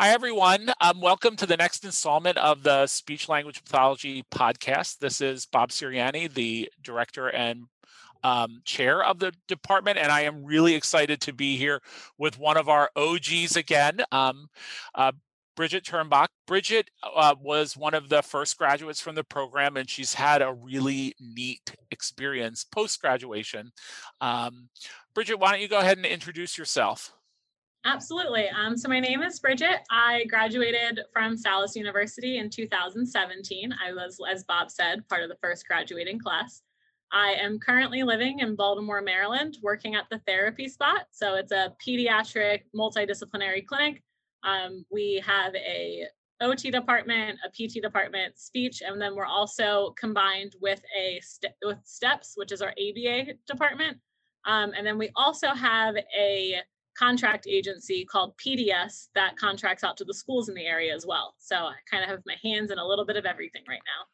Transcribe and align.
Hi, 0.00 0.12
everyone. 0.12 0.72
Um, 0.80 1.02
welcome 1.02 1.36
to 1.36 1.44
the 1.44 1.58
next 1.58 1.84
installment 1.84 2.38
of 2.38 2.62
the 2.62 2.86
Speech 2.86 3.28
Language 3.28 3.62
Pathology 3.62 4.24
podcast. 4.32 4.96
This 4.96 5.20
is 5.20 5.44
Bob 5.44 5.68
Serianni, 5.68 6.32
the 6.32 6.70
director 6.82 7.28
and 7.28 7.64
um, 8.24 8.62
chair 8.64 9.04
of 9.04 9.18
the 9.18 9.34
department, 9.46 9.98
and 9.98 10.10
I 10.10 10.22
am 10.22 10.42
really 10.42 10.74
excited 10.74 11.20
to 11.20 11.34
be 11.34 11.58
here 11.58 11.82
with 12.16 12.38
one 12.38 12.56
of 12.56 12.66
our 12.66 12.88
OGs 12.96 13.56
again, 13.56 14.00
um, 14.10 14.48
uh, 14.94 15.12
Bridget 15.54 15.84
Turnbach. 15.84 16.28
Bridget 16.46 16.90
uh, 17.02 17.34
was 17.38 17.76
one 17.76 17.92
of 17.92 18.08
the 18.08 18.22
first 18.22 18.56
graduates 18.56 19.02
from 19.02 19.16
the 19.16 19.24
program, 19.24 19.76
and 19.76 19.90
she's 19.90 20.14
had 20.14 20.40
a 20.40 20.54
really 20.54 21.14
neat 21.20 21.76
experience 21.90 22.64
post 22.64 23.02
graduation. 23.02 23.70
Um, 24.22 24.70
Bridget, 25.12 25.38
why 25.38 25.50
don't 25.50 25.60
you 25.60 25.68
go 25.68 25.80
ahead 25.80 25.98
and 25.98 26.06
introduce 26.06 26.56
yourself? 26.56 27.12
Absolutely. 27.86 28.48
Um, 28.50 28.76
so 28.76 28.90
my 28.90 29.00
name 29.00 29.22
is 29.22 29.40
Bridget. 29.40 29.80
I 29.90 30.24
graduated 30.26 31.00
from 31.14 31.36
Salus 31.36 31.74
University 31.74 32.36
in 32.36 32.50
2017. 32.50 33.72
I 33.72 33.92
was, 33.94 34.18
as 34.30 34.44
Bob 34.44 34.70
said, 34.70 35.08
part 35.08 35.22
of 35.22 35.30
the 35.30 35.38
first 35.40 35.66
graduating 35.66 36.18
class. 36.18 36.60
I 37.10 37.32
am 37.32 37.58
currently 37.58 38.02
living 38.02 38.40
in 38.40 38.54
Baltimore, 38.54 39.00
Maryland, 39.00 39.56
working 39.62 39.94
at 39.94 40.04
the 40.10 40.20
therapy 40.26 40.68
spot. 40.68 41.06
So 41.10 41.36
it's 41.36 41.52
a 41.52 41.72
pediatric 41.84 42.60
multidisciplinary 42.76 43.66
clinic. 43.66 44.02
Um, 44.44 44.84
we 44.90 45.22
have 45.26 45.54
a 45.54 46.04
OT 46.42 46.70
department, 46.70 47.38
a 47.44 47.48
PT 47.48 47.82
department, 47.82 48.38
speech, 48.38 48.82
and 48.86 49.00
then 49.00 49.16
we're 49.16 49.24
also 49.24 49.94
combined 49.98 50.54
with 50.60 50.82
a 50.96 51.20
st- 51.22 51.54
with 51.64 51.78
STEPS, 51.84 52.34
which 52.36 52.52
is 52.52 52.62
our 52.62 52.72
ABA 52.72 53.34
department. 53.46 53.98
Um, 54.44 54.72
and 54.76 54.86
then 54.86 54.98
we 54.98 55.10
also 55.16 55.48
have 55.48 55.96
a 56.18 56.62
contract 56.96 57.46
agency 57.48 58.04
called 58.04 58.36
PDS 58.36 59.08
that 59.14 59.36
contracts 59.36 59.84
out 59.84 59.96
to 59.98 60.04
the 60.04 60.14
schools 60.14 60.48
in 60.48 60.54
the 60.54 60.66
area 60.66 60.94
as 60.94 61.06
well. 61.06 61.34
So 61.38 61.56
I 61.56 61.74
kind 61.90 62.02
of 62.02 62.10
have 62.10 62.20
my 62.26 62.36
hands 62.42 62.70
in 62.70 62.78
a 62.78 62.86
little 62.86 63.04
bit 63.04 63.16
of 63.16 63.24
everything 63.24 63.62
right 63.68 63.80
now. 63.86 64.06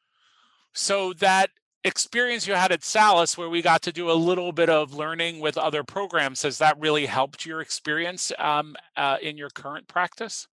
So 0.73 1.13
that 1.15 1.51
experience 1.85 2.47
you 2.47 2.55
had 2.55 2.73
at 2.73 2.85
Salus, 2.85 3.39
where 3.39 3.49
we 3.49 3.63
got 3.63 3.83
to 3.83 3.93
do 3.93 4.11
a 4.11 4.13
little 4.13 4.53
bit 4.53 4.69
of 4.69 4.95
learning 4.95 5.41
with 5.41 5.57
other 5.57 5.85
programs, 5.85 6.43
has 6.43 6.59
that 6.59 6.79
really 6.79 7.07
helped 7.07 7.47
your 7.47 7.61
experience 7.61 8.33
um, 8.39 8.77
uh, 8.97 9.17
in 9.23 9.37
your 9.37 9.51
current 9.51 9.87
practice? 9.89 10.49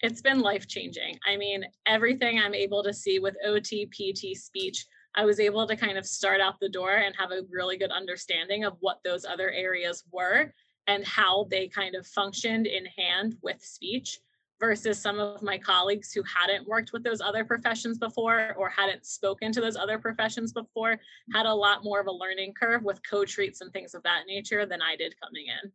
It's 0.00 0.20
been 0.20 0.40
life 0.40 0.66
changing. 0.66 1.16
I 1.28 1.36
mean, 1.36 1.64
everything 1.86 2.40
I'm 2.40 2.54
able 2.54 2.82
to 2.82 2.92
see 2.92 3.20
with 3.20 3.36
OT, 3.44 3.86
PT, 3.86 4.36
speech, 4.36 4.84
I 5.14 5.24
was 5.24 5.38
able 5.38 5.66
to 5.66 5.76
kind 5.76 5.98
of 5.98 6.06
start 6.06 6.40
out 6.40 6.58
the 6.58 6.68
door 6.68 6.96
and 6.96 7.14
have 7.16 7.30
a 7.30 7.42
really 7.50 7.76
good 7.76 7.92
understanding 7.92 8.64
of 8.64 8.76
what 8.80 8.98
those 9.04 9.24
other 9.24 9.50
areas 9.50 10.04
were 10.10 10.52
and 10.86 11.04
how 11.04 11.46
they 11.50 11.68
kind 11.68 11.94
of 11.94 12.06
functioned 12.06 12.66
in 12.66 12.86
hand 12.86 13.36
with 13.42 13.62
speech 13.64 14.18
versus 14.62 14.96
some 14.96 15.18
of 15.18 15.42
my 15.42 15.58
colleagues 15.58 16.12
who 16.12 16.22
hadn't 16.22 16.68
worked 16.68 16.92
with 16.92 17.02
those 17.02 17.20
other 17.20 17.44
professions 17.44 17.98
before 17.98 18.54
or 18.56 18.68
hadn't 18.68 19.04
spoken 19.04 19.50
to 19.52 19.60
those 19.60 19.76
other 19.76 19.98
professions 19.98 20.52
before 20.52 21.00
had 21.32 21.46
a 21.46 21.54
lot 21.54 21.82
more 21.82 22.00
of 22.00 22.06
a 22.06 22.12
learning 22.12 22.54
curve 22.54 22.84
with 22.84 23.00
co-treats 23.08 23.60
and 23.60 23.72
things 23.72 23.92
of 23.92 24.04
that 24.04 24.22
nature 24.28 24.64
than 24.64 24.80
I 24.80 24.94
did 24.94 25.14
coming 25.20 25.46
in. 25.46 25.72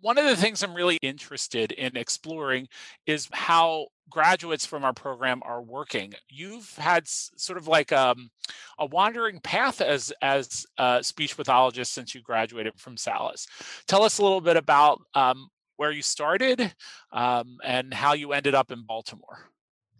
One 0.00 0.16
of 0.16 0.24
the 0.24 0.34
things 0.34 0.62
I'm 0.62 0.74
really 0.74 0.98
interested 1.02 1.72
in 1.72 1.96
exploring 1.96 2.68
is 3.06 3.28
how 3.32 3.88
graduates 4.10 4.66
from 4.66 4.84
our 4.84 4.92
program 4.92 5.42
are 5.44 5.62
working. 5.62 6.12
You've 6.28 6.74
had 6.76 7.08
sort 7.08 7.58
of 7.58 7.66
like 7.66 7.92
um, 7.92 8.30
a 8.78 8.86
wandering 8.86 9.40
path 9.40 9.80
as 9.80 10.12
as 10.22 10.66
a 10.78 11.02
speech 11.02 11.36
pathologist 11.36 11.92
since 11.92 12.14
you 12.14 12.22
graduated 12.22 12.78
from 12.78 12.96
Salus. 12.96 13.46
Tell 13.86 14.02
us 14.02 14.18
a 14.18 14.22
little 14.22 14.40
bit 14.40 14.56
about 14.56 15.00
um, 15.14 15.48
where 15.76 15.90
you 15.90 16.02
started 16.02 16.74
um, 17.12 17.58
and 17.64 17.92
how 17.92 18.12
you 18.12 18.32
ended 18.32 18.54
up 18.54 18.70
in 18.70 18.84
Baltimore. 18.84 19.50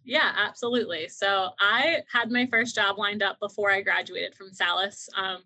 Yeah, 0.05 0.33
absolutely. 0.37 1.09
So 1.09 1.51
I 1.61 2.01
had 2.13 2.31
my 2.31 2.47
first 2.47 2.75
job 2.75 2.99
lined 2.99 3.23
up 3.23 3.39
before 3.39 3.71
I 3.71 3.83
graduated 3.83 4.35
from 4.35 4.53
Salus. 4.53 5.09
Um, 5.17 5.39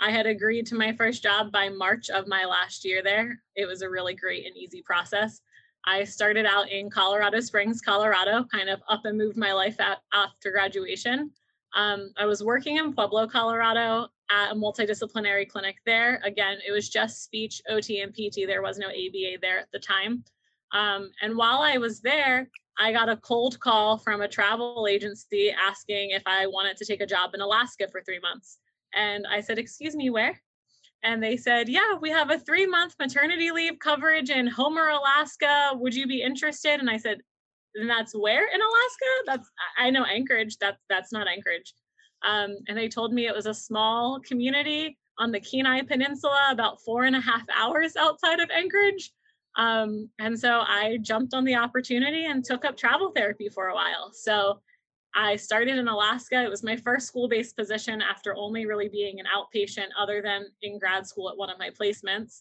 I 0.00 0.10
had 0.10 0.26
agreed 0.26 0.66
to 0.66 0.74
my 0.74 0.92
first 0.92 1.22
job 1.22 1.50
by 1.50 1.68
March 1.68 2.10
of 2.10 2.26
my 2.26 2.44
last 2.44 2.84
year 2.84 3.02
there. 3.02 3.40
It 3.56 3.66
was 3.66 3.82
a 3.82 3.90
really 3.90 4.14
great 4.14 4.46
and 4.46 4.56
easy 4.56 4.82
process. 4.82 5.40
I 5.86 6.04
started 6.04 6.46
out 6.46 6.70
in 6.70 6.90
Colorado 6.90 7.40
Springs, 7.40 7.80
Colorado, 7.80 8.44
kind 8.44 8.68
of 8.68 8.80
up 8.88 9.04
and 9.04 9.18
moved 9.18 9.36
my 9.36 9.52
life 9.52 9.76
after 10.12 10.50
graduation. 10.50 11.30
Um, 11.74 12.10
I 12.16 12.24
was 12.24 12.42
working 12.42 12.78
in 12.78 12.94
Pueblo, 12.94 13.26
Colorado 13.26 14.08
at 14.30 14.52
a 14.52 14.54
multidisciplinary 14.54 15.48
clinic 15.48 15.76
there. 15.84 16.20
Again, 16.24 16.58
it 16.66 16.72
was 16.72 16.88
just 16.88 17.22
speech, 17.24 17.60
OT, 17.68 18.00
and 18.00 18.14
PT. 18.14 18.46
There 18.46 18.62
was 18.62 18.78
no 18.78 18.86
ABA 18.86 19.38
there 19.42 19.58
at 19.58 19.70
the 19.72 19.78
time. 19.78 20.24
Um, 20.72 21.10
and 21.20 21.36
while 21.36 21.60
I 21.60 21.76
was 21.76 22.00
there, 22.00 22.48
I 22.78 22.92
got 22.92 23.08
a 23.08 23.16
cold 23.18 23.60
call 23.60 23.98
from 23.98 24.22
a 24.22 24.28
travel 24.28 24.86
agency 24.88 25.52
asking 25.52 26.10
if 26.10 26.22
I 26.26 26.46
wanted 26.46 26.76
to 26.78 26.84
take 26.84 27.00
a 27.00 27.06
job 27.06 27.34
in 27.34 27.40
Alaska 27.40 27.88
for 27.90 28.02
three 28.02 28.18
months. 28.18 28.58
And 28.94 29.26
I 29.26 29.40
said, 29.40 29.58
Excuse 29.58 29.94
me, 29.94 30.10
where? 30.10 30.40
And 31.04 31.22
they 31.22 31.36
said, 31.36 31.68
Yeah, 31.68 31.94
we 32.00 32.10
have 32.10 32.30
a 32.30 32.38
three 32.38 32.66
month 32.66 32.94
maternity 32.98 33.50
leave 33.50 33.78
coverage 33.78 34.30
in 34.30 34.46
Homer, 34.46 34.88
Alaska. 34.88 35.72
Would 35.74 35.94
you 35.94 36.06
be 36.06 36.22
interested? 36.22 36.80
And 36.80 36.88
I 36.90 36.96
said, 36.96 37.18
And 37.74 37.88
that's 37.88 38.14
where 38.14 38.46
in 38.52 38.60
Alaska? 38.60 39.06
That's, 39.26 39.50
I 39.78 39.90
know 39.90 40.04
Anchorage. 40.04 40.56
That's, 40.58 40.80
that's 40.88 41.12
not 41.12 41.28
Anchorage. 41.28 41.74
Um, 42.24 42.56
and 42.68 42.76
they 42.76 42.88
told 42.88 43.12
me 43.12 43.26
it 43.26 43.34
was 43.34 43.46
a 43.46 43.54
small 43.54 44.18
community 44.26 44.96
on 45.18 45.30
the 45.30 45.40
Kenai 45.40 45.82
Peninsula, 45.82 46.48
about 46.50 46.80
four 46.84 47.04
and 47.04 47.14
a 47.14 47.20
half 47.20 47.44
hours 47.54 47.96
outside 47.96 48.40
of 48.40 48.50
Anchorage. 48.50 49.12
Um, 49.56 50.08
and 50.18 50.38
so 50.38 50.60
I 50.66 50.98
jumped 51.02 51.34
on 51.34 51.44
the 51.44 51.54
opportunity 51.54 52.26
and 52.26 52.42
took 52.42 52.64
up 52.64 52.76
travel 52.76 53.12
therapy 53.14 53.48
for 53.48 53.68
a 53.68 53.74
while. 53.74 54.10
So 54.12 54.60
I 55.14 55.36
started 55.36 55.78
in 55.78 55.86
Alaska. 55.86 56.42
It 56.42 56.50
was 56.50 56.64
my 56.64 56.76
first 56.76 57.06
school 57.06 57.28
based 57.28 57.56
position 57.56 58.02
after 58.02 58.34
only 58.36 58.66
really 58.66 58.88
being 58.88 59.20
an 59.20 59.26
outpatient, 59.26 59.88
other 59.98 60.20
than 60.20 60.46
in 60.62 60.78
grad 60.78 61.06
school 61.06 61.30
at 61.30 61.36
one 61.36 61.50
of 61.50 61.58
my 61.58 61.70
placements. 61.70 62.40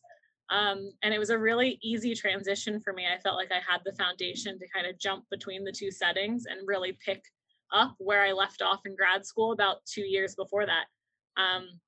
Um, 0.49 0.91
and 1.03 1.13
it 1.13 1.19
was 1.19 1.29
a 1.29 1.37
really 1.37 1.79
easy 1.81 2.15
transition 2.15 2.79
for 2.79 2.93
me. 2.93 3.05
I 3.05 3.19
felt 3.19 3.37
like 3.37 3.51
I 3.51 3.61
had 3.67 3.81
the 3.85 3.93
foundation 3.93 4.59
to 4.59 4.67
kind 4.73 4.87
of 4.87 4.99
jump 4.99 5.25
between 5.29 5.63
the 5.63 5.71
two 5.71 5.91
settings 5.91 6.45
and 6.45 6.67
really 6.67 6.97
pick 7.05 7.23
up 7.71 7.95
where 7.99 8.23
I 8.23 8.31
left 8.31 8.61
off 8.61 8.81
in 8.85 8.95
grad 8.95 9.25
school 9.25 9.51
about 9.51 9.85
two 9.85 10.01
years 10.03 10.35
before 10.35 10.65
that. 10.65 10.85
Um, 11.41 11.79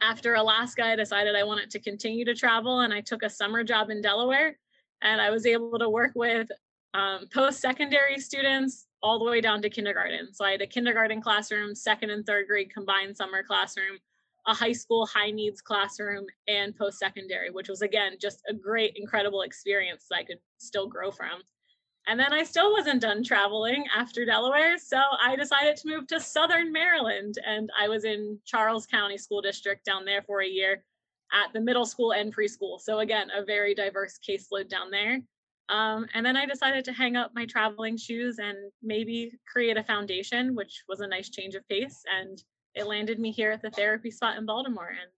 after 0.00 0.34
Alaska, 0.34 0.84
I 0.84 0.96
decided 0.96 1.34
I 1.34 1.44
wanted 1.44 1.70
to 1.70 1.80
continue 1.80 2.24
to 2.24 2.34
travel 2.34 2.80
and 2.80 2.94
I 2.94 3.00
took 3.00 3.22
a 3.22 3.30
summer 3.30 3.64
job 3.64 3.90
in 3.90 4.00
Delaware. 4.00 4.58
And 5.02 5.20
I 5.20 5.30
was 5.30 5.46
able 5.46 5.78
to 5.78 5.88
work 5.88 6.12
with 6.14 6.48
um, 6.94 7.26
post 7.32 7.60
secondary 7.60 8.18
students, 8.18 8.86
all 9.02 9.18
the 9.18 9.24
way 9.24 9.40
down 9.40 9.62
to 9.62 9.70
kindergarten. 9.70 10.32
So 10.32 10.44
I 10.44 10.52
had 10.52 10.62
a 10.62 10.66
kindergarten 10.66 11.20
classroom, 11.20 11.74
second 11.74 12.10
and 12.10 12.26
third 12.26 12.46
grade 12.48 12.72
combined 12.72 13.16
summer 13.16 13.42
classroom, 13.42 13.98
a 14.46 14.54
high 14.54 14.72
school 14.72 15.06
high 15.06 15.30
needs 15.30 15.60
classroom, 15.60 16.26
and 16.48 16.76
post 16.76 16.98
secondary, 16.98 17.50
which 17.50 17.68
was 17.68 17.82
again 17.82 18.12
just 18.20 18.42
a 18.48 18.54
great, 18.54 18.94
incredible 18.96 19.42
experience 19.42 20.06
that 20.10 20.16
I 20.16 20.24
could 20.24 20.38
still 20.58 20.88
grow 20.88 21.10
from. 21.10 21.42
And 22.08 22.18
then 22.18 22.32
I 22.32 22.42
still 22.42 22.72
wasn't 22.72 23.02
done 23.02 23.22
traveling 23.22 23.84
after 23.94 24.24
Delaware. 24.24 24.78
So 24.78 24.98
I 25.20 25.36
decided 25.36 25.76
to 25.76 25.88
move 25.88 26.06
to 26.06 26.18
Southern 26.18 26.72
Maryland. 26.72 27.34
And 27.46 27.68
I 27.78 27.86
was 27.86 28.04
in 28.06 28.38
Charles 28.46 28.86
County 28.86 29.18
School 29.18 29.42
District 29.42 29.84
down 29.84 30.06
there 30.06 30.22
for 30.22 30.40
a 30.40 30.48
year 30.48 30.82
at 31.34 31.52
the 31.52 31.60
middle 31.60 31.84
school 31.84 32.12
and 32.14 32.34
preschool. 32.34 32.80
So 32.80 33.00
again, 33.00 33.28
a 33.36 33.44
very 33.44 33.74
diverse 33.74 34.18
caseload 34.26 34.70
down 34.70 34.90
there. 34.90 35.20
Um, 35.68 36.06
and 36.14 36.24
then 36.24 36.36
I 36.36 36.46
decided 36.46 36.84
to 36.86 36.92
hang 36.92 37.16
up 37.16 37.32
my 37.34 37.46
traveling 37.46 37.96
shoes 37.96 38.38
and 38.38 38.56
maybe 38.82 39.32
create 39.50 39.76
a 39.76 39.84
foundation, 39.84 40.54
which 40.54 40.82
was 40.88 41.00
a 41.00 41.06
nice 41.06 41.28
change 41.28 41.54
of 41.54 41.68
pace. 41.68 42.02
And 42.18 42.42
it 42.74 42.86
landed 42.86 43.18
me 43.18 43.30
here 43.32 43.50
at 43.50 43.62
the 43.62 43.70
therapy 43.70 44.10
spot 44.10 44.38
in 44.38 44.46
Baltimore. 44.46 44.88
And 44.88 45.10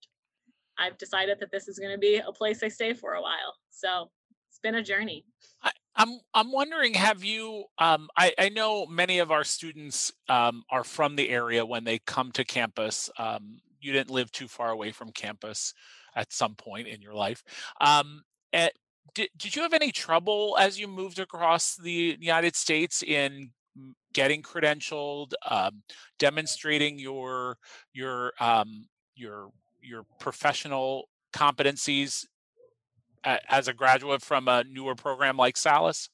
I've 0.79 0.99
decided 0.99 1.39
that 1.41 1.53
this 1.53 1.69
is 1.69 1.79
going 1.79 1.93
to 1.93 1.99
be 1.99 2.17
a 2.17 2.33
place 2.33 2.63
I 2.63 2.69
stay 2.69 2.95
for 2.95 3.15
a 3.15 3.23
while. 3.23 3.55
So 3.71 4.11
it's 4.49 4.59
been 4.61 4.77
a 4.77 4.83
journey. 4.83 5.25
I, 5.63 5.71
I'm 5.95 6.19
I'm 6.35 6.51
wondering, 6.51 6.95
have 6.95 7.23
you? 7.23 7.65
Um, 7.79 8.09
I, 8.17 8.33
I 8.39 8.49
know 8.49 8.87
many 8.87 9.19
of 9.19 9.31
our 9.31 9.45
students 9.45 10.13
um, 10.29 10.63
are 10.71 10.85
from 10.85 11.17
the 11.17 11.29
area 11.29 11.65
when 11.67 11.85
they 11.85 11.99
come 11.99 12.33
to 12.33 12.45
campus. 12.45 13.11
Um, 13.19 13.59
you 13.81 13.93
didn't 13.93 14.11
live 14.11 14.33
too 14.33 14.49
far 14.49 14.71
away 14.71 14.93
from 14.93 15.13
campus 15.13 15.75
at 16.15 16.33
some 16.33 16.55
point 16.55 16.89
in 16.89 17.01
your 17.03 17.15
life. 17.15 17.43
Um, 17.81 18.23
at, 18.53 18.73
did, 19.15 19.29
did 19.37 19.57
you 19.57 19.63
have 19.63 19.73
any 19.73 19.93
trouble 19.93 20.57
as 20.59 20.79
you 20.79 20.89
moved 20.89 21.19
across 21.19 21.77
the 21.77 22.17
United 22.21 22.57
States 22.57 23.03
in 23.03 23.51
getting 24.13 24.43
credentialed, 24.43 25.33
um, 25.49 25.83
demonstrating 26.19 26.99
your 26.99 27.59
your 27.93 28.33
um, 28.41 28.87
your 29.15 29.51
your 29.83 30.05
professional 30.19 31.09
competencies 31.33 32.27
as 33.25 33.69
a 33.69 33.73
graduate 33.73 34.23
from 34.23 34.49
a 34.49 34.65
newer 34.65 34.95
program 34.95 35.37
like 35.37 35.57
Salus? 35.57 36.09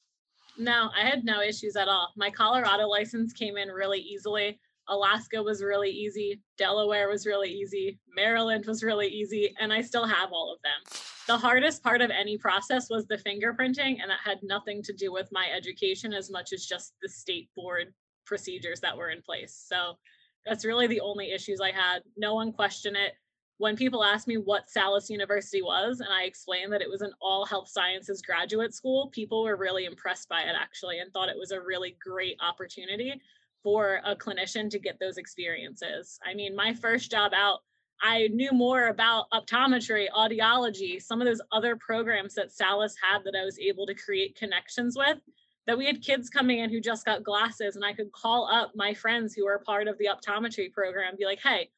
No, 0.57 0.89
I 0.95 1.07
had 1.07 1.23
no 1.23 1.41
issues 1.41 1.75
at 1.75 1.87
all. 1.87 2.11
My 2.15 2.29
Colorado 2.29 2.87
license 2.87 3.31
came 3.31 3.57
in 3.57 3.69
really 3.69 3.99
easily. 3.99 4.59
Alaska 4.89 5.41
was 5.41 5.61
really 5.61 5.89
easy. 5.89 6.41
Delaware 6.57 7.09
was 7.09 7.25
really 7.25 7.49
easy. 7.49 7.99
Maryland 8.15 8.65
was 8.65 8.83
really 8.83 9.07
easy. 9.07 9.53
And 9.59 9.71
I 9.71 9.81
still 9.81 10.07
have 10.07 10.31
all 10.31 10.53
of 10.53 10.59
them. 10.63 10.99
The 11.27 11.37
hardest 11.37 11.83
part 11.83 12.01
of 12.01 12.09
any 12.09 12.37
process 12.37 12.89
was 12.89 13.05
the 13.05 13.17
fingerprinting, 13.17 13.99
and 14.01 14.09
that 14.09 14.19
had 14.23 14.39
nothing 14.43 14.81
to 14.83 14.93
do 14.93 15.11
with 15.11 15.27
my 15.31 15.47
education 15.55 16.13
as 16.13 16.31
much 16.31 16.53
as 16.53 16.65
just 16.65 16.93
the 17.01 17.09
state 17.09 17.49
board 17.53 17.93
procedures 18.25 18.79
that 18.79 18.95
were 18.95 19.09
in 19.09 19.21
place. 19.21 19.65
So 19.67 19.97
that's 20.45 20.63
really 20.63 20.87
the 20.87 21.01
only 21.01 21.31
issues 21.31 21.59
I 21.59 21.71
had. 21.71 21.99
No 22.15 22.33
one 22.35 22.53
questioned 22.53 22.95
it. 22.95 23.13
When 23.57 23.75
people 23.75 24.03
asked 24.03 24.27
me 24.27 24.37
what 24.37 24.69
Salus 24.69 25.09
University 25.09 25.61
was, 25.61 25.99
and 25.99 26.09
I 26.13 26.23
explained 26.23 26.71
that 26.71 26.81
it 26.81 26.89
was 26.89 27.01
an 27.01 27.11
all 27.19 27.45
health 27.45 27.67
sciences 27.67 28.21
graduate 28.21 28.73
school, 28.73 29.09
people 29.09 29.43
were 29.43 29.57
really 29.57 29.85
impressed 29.85 30.29
by 30.29 30.41
it 30.41 30.55
actually 30.57 30.99
and 30.99 31.11
thought 31.11 31.29
it 31.29 31.37
was 31.37 31.51
a 31.51 31.59
really 31.59 31.97
great 32.01 32.37
opportunity 32.39 33.19
for 33.63 33.99
a 34.05 34.15
clinician 34.15 34.69
to 34.69 34.79
get 34.79 34.99
those 34.99 35.17
experiences. 35.17 36.19
I 36.25 36.35
mean, 36.35 36.55
my 36.55 36.73
first 36.73 37.11
job 37.11 37.33
out, 37.35 37.59
I 38.01 38.27
knew 38.27 38.51
more 38.51 38.87
about 38.87 39.29
optometry, 39.31 40.07
audiology, 40.15 41.01
some 41.01 41.21
of 41.21 41.27
those 41.27 41.41
other 41.51 41.75
programs 41.75 42.35
that 42.35 42.51
Salus 42.51 42.95
had 43.01 43.23
that 43.23 43.35
I 43.39 43.43
was 43.43 43.59
able 43.59 43.85
to 43.87 43.95
create 43.95 44.37
connections 44.37 44.95
with. 44.97 45.17
That 45.65 45.77
we 45.77 45.85
had 45.85 46.01
kids 46.01 46.29
coming 46.29 46.59
in 46.59 46.69
who 46.69 46.79
just 46.79 47.05
got 47.05 47.23
glasses, 47.23 47.75
and 47.75 47.83
I 47.83 47.91
could 47.91 48.11
call 48.13 48.47
up 48.49 48.71
my 48.75 48.93
friends 48.93 49.33
who 49.33 49.45
are 49.47 49.59
part 49.59 49.89
of 49.89 49.97
the 49.97 50.07
optometry 50.07 50.71
program 50.71 51.15
be 51.17 51.25
like, 51.25 51.41
hey, 51.43 51.69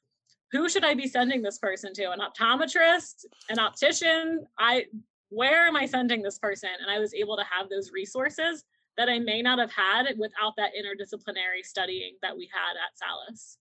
who 0.52 0.70
should 0.70 0.84
I 0.84 0.94
be 0.94 1.08
sending 1.08 1.42
this 1.42 1.58
person 1.58 1.94
to? 1.94 2.12
An 2.12 2.20
optometrist, 2.20 3.26
an 3.50 3.58
optician? 3.58 4.46
I 4.60 4.86
where 5.30 5.68
am 5.68 5.76
I 5.76 5.86
sending 5.86 6.22
this 6.22 6.40
person? 6.40 6.70
And 6.82 6.90
I 6.90 7.00
was 7.00 7.14
able 7.14 7.38
to 7.38 7.44
have 7.44 7.70
those 7.70 7.92
resources 7.92 8.64
that 8.98 9.10
I 9.10 9.20
may 9.20 9.42
not 9.42 9.60
have 9.60 9.72
had 9.72 10.08
without 10.18 10.56
that 10.58 10.72
interdisciplinary 10.78 11.64
studying 11.64 12.16
that 12.22 12.36
we 12.36 12.50
had 12.52 12.74
at 12.74 12.98
Salus. 12.98 13.58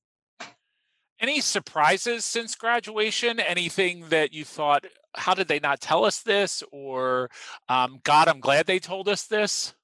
Any 1.21 1.41
surprises 1.41 2.25
since 2.25 2.55
graduation? 2.55 3.41
Anything 3.41 4.09
that 4.11 4.33
you 4.33 4.45
thought, 4.45 4.87
how 5.15 5.35
did 5.35 5.49
they 5.49 5.59
not 5.59 5.81
tell 5.81 6.05
us 6.05 6.21
this? 6.21 6.63
Or, 6.71 7.29
um, 7.69 8.01
God, 8.05 8.29
I'm 8.29 8.41
glad 8.41 8.67
they 8.67 8.79
told 8.79 9.09
us 9.09 9.25
this? 9.25 9.75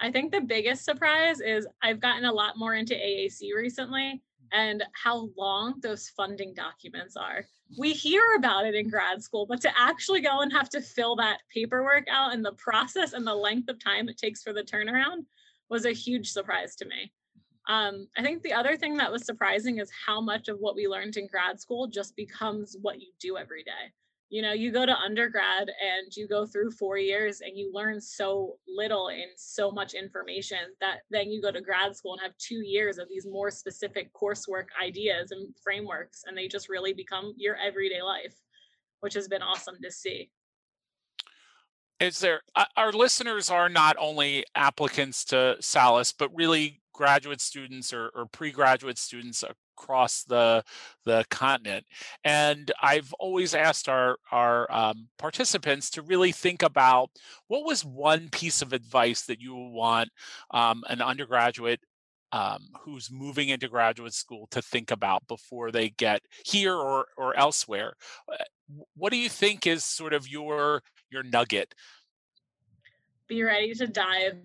I 0.00 0.12
think 0.12 0.32
the 0.32 0.40
biggest 0.40 0.84
surprise 0.84 1.40
is 1.40 1.66
I've 1.82 2.00
gotten 2.00 2.24
a 2.24 2.32
lot 2.32 2.56
more 2.56 2.74
into 2.74 2.94
AAC 2.94 3.54
recently 3.56 4.22
and 4.52 4.84
how 4.92 5.30
long 5.36 5.80
those 5.80 6.08
funding 6.10 6.54
documents 6.54 7.16
are. 7.16 7.44
We 7.76 7.92
hear 7.92 8.22
about 8.36 8.66
it 8.66 8.74
in 8.74 8.88
grad 8.88 9.22
school, 9.22 9.46
but 9.46 9.60
to 9.62 9.70
actually 9.76 10.20
go 10.20 10.40
and 10.40 10.52
have 10.52 10.68
to 10.70 10.80
fill 10.80 11.16
that 11.16 11.38
paperwork 11.52 12.06
out 12.08 12.32
and 12.32 12.44
the 12.44 12.52
process 12.52 13.12
and 13.12 13.26
the 13.26 13.34
length 13.34 13.68
of 13.68 13.82
time 13.82 14.08
it 14.08 14.18
takes 14.18 14.42
for 14.42 14.52
the 14.52 14.62
turnaround 14.62 15.24
was 15.68 15.86
a 15.86 15.92
huge 15.92 16.30
surprise 16.30 16.76
to 16.76 16.84
me. 16.84 17.10
Um, 17.66 18.08
I 18.16 18.22
think 18.22 18.42
the 18.42 18.52
other 18.52 18.76
thing 18.76 18.96
that 18.98 19.10
was 19.10 19.24
surprising 19.24 19.78
is 19.78 19.90
how 20.06 20.20
much 20.20 20.48
of 20.48 20.58
what 20.58 20.74
we 20.76 20.86
learned 20.86 21.16
in 21.16 21.26
grad 21.26 21.58
school 21.60 21.86
just 21.86 22.14
becomes 22.14 22.76
what 22.82 23.00
you 23.00 23.08
do 23.18 23.38
every 23.38 23.62
day. 23.62 23.92
You 24.30 24.42
know 24.42 24.52
you 24.52 24.72
go 24.72 24.84
to 24.84 24.98
undergrad 24.98 25.68
and 25.68 26.16
you 26.16 26.26
go 26.26 26.44
through 26.44 26.72
four 26.72 26.98
years 26.98 27.40
and 27.40 27.56
you 27.56 27.70
learn 27.72 28.00
so 28.00 28.56
little 28.66 29.08
and 29.08 29.30
so 29.36 29.70
much 29.70 29.94
information 29.94 30.58
that 30.80 31.00
then 31.10 31.30
you 31.30 31.40
go 31.40 31.52
to 31.52 31.60
grad 31.60 31.94
school 31.94 32.14
and 32.14 32.22
have 32.22 32.36
two 32.38 32.62
years 32.64 32.98
of 32.98 33.08
these 33.08 33.26
more 33.26 33.50
specific 33.50 34.12
coursework 34.12 34.66
ideas 34.82 35.30
and 35.30 35.54
frameworks 35.62 36.24
and 36.26 36.36
they 36.36 36.48
just 36.48 36.68
really 36.68 36.92
become 36.92 37.34
your 37.36 37.56
everyday 37.56 38.02
life 38.02 38.34
which 39.00 39.14
has 39.14 39.28
been 39.28 39.42
awesome 39.42 39.76
to 39.82 39.90
see. 39.90 40.30
Is 42.00 42.18
there 42.18 42.40
our 42.76 42.90
listeners 42.90 43.50
are 43.50 43.68
not 43.68 43.96
only 44.00 44.44
applicants 44.56 45.26
to 45.26 45.56
salus 45.60 46.12
but 46.12 46.34
really 46.34 46.80
graduate 46.94 47.40
students 47.40 47.92
or, 47.92 48.10
or 48.14 48.24
pre-graduate 48.26 48.96
students 48.96 49.44
across 49.76 50.22
the 50.22 50.62
the 51.04 51.24
continent 51.30 51.84
and 52.22 52.70
i've 52.80 53.12
always 53.14 53.54
asked 53.54 53.88
our 53.88 54.16
our 54.30 54.70
um, 54.72 55.08
participants 55.18 55.90
to 55.90 56.00
really 56.02 56.32
think 56.32 56.62
about 56.62 57.10
what 57.48 57.66
was 57.66 57.84
one 57.84 58.28
piece 58.30 58.62
of 58.62 58.72
advice 58.72 59.22
that 59.22 59.40
you 59.40 59.54
want 59.54 60.08
um, 60.52 60.82
an 60.88 61.02
undergraduate 61.02 61.80
um, 62.32 62.70
who's 62.80 63.12
moving 63.12 63.48
into 63.48 63.68
graduate 63.68 64.12
school 64.12 64.48
to 64.50 64.60
think 64.60 64.90
about 64.90 65.26
before 65.28 65.70
they 65.70 65.90
get 65.90 66.20
here 66.44 66.74
or 66.74 67.06
or 67.16 67.36
elsewhere? 67.38 67.94
Uh, 68.30 68.42
what 68.96 69.12
do 69.12 69.18
you 69.18 69.28
think 69.28 69.68
is 69.68 69.84
sort 69.84 70.12
of 70.12 70.26
your 70.26 70.82
your 71.12 71.22
nugget? 71.22 71.76
Be 73.28 73.44
ready 73.44 73.72
to 73.74 73.86
dive 73.86 74.36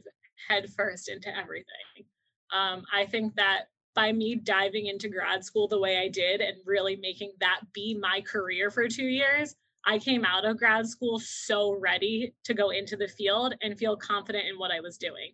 headfirst 0.48 1.10
into 1.10 1.36
everything 1.36 2.06
um, 2.52 2.84
i 2.94 3.06
think 3.06 3.36
that 3.36 3.66
by 3.96 4.14
me 4.14 4.36
diving 4.36 4.86
into 4.86 5.10
grad 5.10 5.44
school 5.44 5.68
the 5.68 5.78
way 5.78 5.98
I 5.98 6.08
did 6.08 6.40
and 6.40 6.56
really 6.66 6.96
making 6.96 7.34
that 7.42 7.60
be 7.74 7.98
my 8.00 8.22
career 8.22 8.72
for 8.72 8.88
two 8.88 9.08
years, 9.08 9.56
I 9.86 10.00
came 10.00 10.24
out 10.24 10.46
of 10.46 10.58
grad 10.58 10.88
school 10.88 11.20
so 11.20 11.74
ready 11.74 12.34
to 12.44 12.54
go 12.54 12.70
into 12.70 12.96
the 12.96 13.10
field 13.10 13.56
and 13.62 13.78
feel 13.78 13.98
confident 13.98 14.46
in 14.48 14.58
what 14.58 14.72
I 14.72 14.80
was 14.80 14.98
doing. 14.98 15.34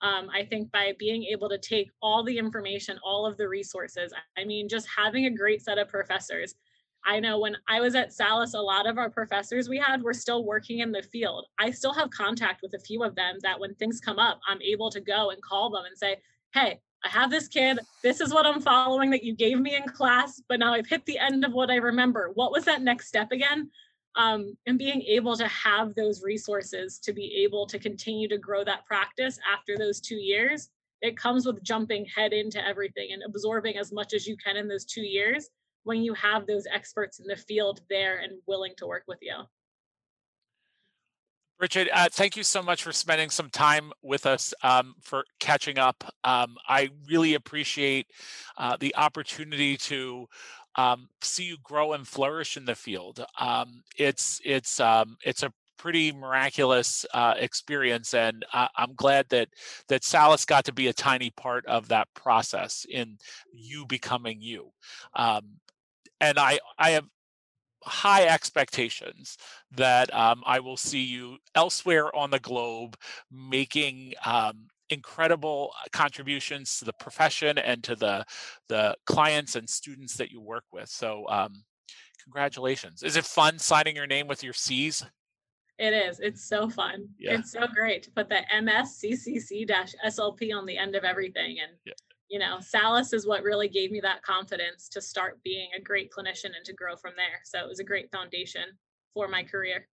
Um, 0.00 0.28
I 0.34 0.44
think 0.44 0.72
by 0.72 0.94
being 0.98 1.24
able 1.24 1.48
to 1.50 1.58
take 1.58 1.90
all 2.00 2.22
the 2.22 2.38
information, 2.38 2.98
all 3.02 3.26
of 3.26 3.36
the 3.36 3.48
resources, 3.48 4.12
I 4.38 4.44
mean, 4.44 4.68
just 4.68 4.86
having 4.88 5.26
a 5.26 5.30
great 5.30 5.62
set 5.62 5.78
of 5.78 5.88
professors. 5.88 6.54
I 7.04 7.20
know 7.20 7.38
when 7.38 7.56
I 7.68 7.80
was 7.80 7.94
at 7.94 8.12
Salus, 8.12 8.54
a 8.54 8.60
lot 8.60 8.86
of 8.88 8.96
our 8.96 9.10
professors 9.10 9.68
we 9.68 9.78
had 9.78 10.02
were 10.02 10.14
still 10.14 10.44
working 10.44 10.80
in 10.80 10.90
the 10.90 11.02
field. 11.02 11.46
I 11.58 11.70
still 11.70 11.92
have 11.92 12.10
contact 12.10 12.62
with 12.62 12.74
a 12.74 12.84
few 12.84 13.04
of 13.04 13.14
them 13.14 13.36
that 13.42 13.60
when 13.60 13.74
things 13.74 14.00
come 14.00 14.18
up, 14.18 14.40
I'm 14.48 14.60
able 14.62 14.90
to 14.90 15.00
go 15.00 15.30
and 15.30 15.42
call 15.42 15.70
them 15.70 15.84
and 15.84 15.96
say, 15.96 16.16
hey, 16.56 16.80
I 17.04 17.08
have 17.10 17.30
this 17.30 17.48
kid. 17.48 17.78
This 18.02 18.20
is 18.20 18.32
what 18.32 18.46
I'm 18.46 18.62
following 18.62 19.10
that 19.10 19.22
you 19.22 19.34
gave 19.34 19.60
me 19.60 19.76
in 19.76 19.82
class, 19.82 20.40
but 20.48 20.58
now 20.58 20.72
I've 20.72 20.86
hit 20.86 21.04
the 21.04 21.18
end 21.18 21.44
of 21.44 21.52
what 21.52 21.70
I 21.70 21.76
remember. 21.76 22.30
What 22.34 22.50
was 22.50 22.64
that 22.64 22.80
next 22.80 23.08
step 23.08 23.30
again? 23.30 23.70
Um, 24.16 24.56
and 24.66 24.78
being 24.78 25.02
able 25.02 25.36
to 25.36 25.46
have 25.48 25.94
those 25.94 26.22
resources 26.22 26.98
to 27.00 27.12
be 27.12 27.44
able 27.44 27.66
to 27.66 27.78
continue 27.78 28.26
to 28.28 28.38
grow 28.38 28.64
that 28.64 28.86
practice 28.86 29.38
after 29.52 29.76
those 29.76 30.00
two 30.00 30.16
years, 30.16 30.70
it 31.02 31.18
comes 31.18 31.44
with 31.44 31.62
jumping 31.62 32.06
head 32.06 32.32
into 32.32 32.66
everything 32.66 33.10
and 33.12 33.22
absorbing 33.22 33.76
as 33.76 33.92
much 33.92 34.14
as 34.14 34.26
you 34.26 34.34
can 34.38 34.56
in 34.56 34.66
those 34.66 34.86
two 34.86 35.02
years 35.02 35.50
when 35.84 36.02
you 36.02 36.14
have 36.14 36.46
those 36.46 36.66
experts 36.72 37.20
in 37.20 37.26
the 37.26 37.36
field 37.36 37.82
there 37.90 38.20
and 38.20 38.32
willing 38.46 38.72
to 38.78 38.86
work 38.86 39.04
with 39.06 39.18
you. 39.20 39.36
Bridget, 41.58 41.88
uh, 41.90 42.08
thank 42.12 42.36
you 42.36 42.42
so 42.42 42.62
much 42.62 42.82
for 42.82 42.92
spending 42.92 43.30
some 43.30 43.48
time 43.48 43.90
with 44.02 44.26
us 44.26 44.52
um, 44.62 44.94
for 45.00 45.24
catching 45.40 45.78
up. 45.78 46.04
Um, 46.22 46.56
I 46.68 46.90
really 47.08 47.32
appreciate 47.32 48.08
uh, 48.58 48.76
the 48.78 48.94
opportunity 48.94 49.78
to 49.78 50.26
um, 50.74 51.08
see 51.22 51.44
you 51.44 51.56
grow 51.62 51.94
and 51.94 52.06
flourish 52.06 52.58
in 52.58 52.66
the 52.66 52.74
field. 52.74 53.24
Um, 53.40 53.82
it's 53.96 54.38
it's 54.44 54.80
um, 54.80 55.16
it's 55.24 55.42
a 55.42 55.52
pretty 55.78 56.12
miraculous 56.12 57.06
uh, 57.14 57.34
experience, 57.38 58.12
and 58.12 58.44
I, 58.52 58.68
am 58.76 58.92
glad 58.94 59.26
that 59.30 59.48
that 59.88 60.04
Salus 60.04 60.44
got 60.44 60.66
to 60.66 60.74
be 60.74 60.88
a 60.88 60.92
tiny 60.92 61.30
part 61.30 61.64
of 61.64 61.88
that 61.88 62.08
process 62.12 62.84
in 62.90 63.16
you 63.50 63.86
becoming 63.86 64.42
you. 64.42 64.72
Um, 65.14 65.56
and 66.20 66.38
I 66.38 66.58
I 66.78 66.90
have 66.90 67.06
high 67.86 68.26
expectations 68.26 69.38
that 69.72 70.12
um, 70.14 70.42
I 70.44 70.60
will 70.60 70.76
see 70.76 71.04
you 71.04 71.38
elsewhere 71.54 72.14
on 72.14 72.30
the 72.30 72.38
globe 72.38 72.96
making 73.30 74.12
um, 74.24 74.68
incredible 74.90 75.72
uh, 75.80 75.84
contributions 75.92 76.78
to 76.78 76.84
the 76.84 76.92
profession 76.94 77.58
and 77.58 77.82
to 77.84 77.96
the 77.96 78.24
the 78.68 78.96
clients 79.06 79.56
and 79.56 79.68
students 79.68 80.16
that 80.16 80.30
you 80.30 80.40
work 80.40 80.64
with. 80.72 80.88
So 80.88 81.24
um, 81.28 81.64
congratulations. 82.22 83.02
Is 83.02 83.16
it 83.16 83.24
fun 83.24 83.58
signing 83.58 83.96
your 83.96 84.06
name 84.06 84.28
with 84.28 84.42
your 84.42 84.52
C's? 84.52 85.04
It 85.78 85.92
is. 85.92 86.20
It's 86.20 86.48
so 86.48 86.70
fun. 86.70 87.06
Yeah. 87.18 87.34
It's 87.34 87.52
so 87.52 87.66
great 87.66 88.02
to 88.04 88.10
put 88.10 88.30
the 88.30 88.40
MSCCC-SLP 88.54 90.56
on 90.56 90.64
the 90.64 90.78
end 90.78 90.96
of 90.96 91.04
everything. 91.04 91.58
And 91.62 91.72
yeah 91.84 91.92
you 92.28 92.38
know, 92.38 92.58
Salus 92.60 93.12
is 93.12 93.26
what 93.26 93.42
really 93.42 93.68
gave 93.68 93.90
me 93.90 94.00
that 94.00 94.22
confidence 94.22 94.88
to 94.90 95.00
start 95.00 95.42
being 95.44 95.68
a 95.76 95.80
great 95.80 96.10
clinician 96.10 96.56
and 96.56 96.64
to 96.64 96.72
grow 96.72 96.96
from 96.96 97.12
there. 97.16 97.40
So 97.44 97.58
it 97.60 97.68
was 97.68 97.78
a 97.80 97.84
great 97.84 98.10
foundation 98.10 98.64
for 99.14 99.28
my 99.28 99.42
career. 99.42 99.86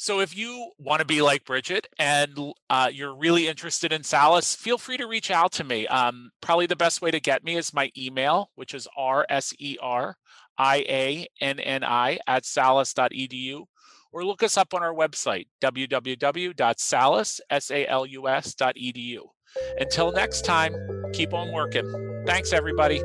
So 0.00 0.20
if 0.20 0.36
you 0.36 0.70
want 0.78 1.00
to 1.00 1.04
be 1.04 1.22
like 1.22 1.44
Bridget 1.44 1.88
and 1.98 2.38
uh, 2.70 2.88
you're 2.92 3.16
really 3.16 3.48
interested 3.48 3.92
in 3.92 4.04
Salus, 4.04 4.54
feel 4.54 4.78
free 4.78 4.96
to 4.96 5.08
reach 5.08 5.32
out 5.32 5.50
to 5.52 5.64
me. 5.64 5.88
Um, 5.88 6.30
probably 6.40 6.66
the 6.66 6.76
best 6.76 7.02
way 7.02 7.10
to 7.10 7.18
get 7.18 7.42
me 7.42 7.56
is 7.56 7.74
my 7.74 7.90
email, 7.98 8.52
which 8.54 8.74
is 8.74 8.86
r-s-e-r-i-a-n-n-i 8.96 10.18
at 12.28 12.46
salus.edu, 12.46 13.64
or 14.12 14.24
look 14.24 14.44
us 14.44 14.56
up 14.56 14.72
on 14.72 14.84
our 14.84 14.94
website, 14.94 15.48
www.salus.edu. 15.60 16.54
Until 19.78 20.12
next 20.12 20.44
time, 20.44 20.74
keep 21.12 21.32
on 21.32 21.52
working. 21.52 22.24
Thanks, 22.26 22.52
everybody. 22.52 23.02